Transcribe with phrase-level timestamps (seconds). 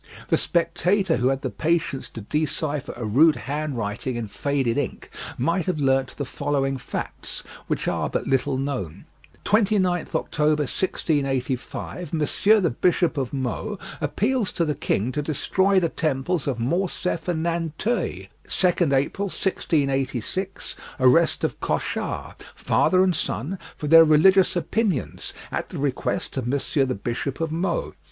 [0.29, 5.67] The spectator who had the patience to decipher a rude handwriting in faded ink might
[5.67, 9.05] have learnt the following facts, which are but little known:
[9.45, 15.87] "29th October, 1685, Monsieur the Bishop of Meaux, appeals to the king to destroy the
[15.87, 23.85] temples of Morcef and Nanteuil" "2nd April, 1686, Arrest of Cochard, father and son, for
[23.85, 27.93] their religious opinions, at the request of Monsieur the Bishop of Meaux.